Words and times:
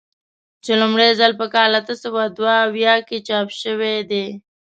چې 0.63 0.71
لومړی 0.81 1.09
ځل 1.19 1.31
په 1.39 1.45
کال 1.53 1.71
اته 1.79 1.93
سوه 2.03 2.23
دوه 2.37 2.55
اویا 2.67 2.95
کې 3.07 3.17
چاپ 3.27 3.47
شوی 3.61 3.95
دی. 4.09 4.25